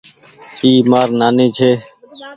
[0.61, 1.71] اي مآر نآني ڇي۔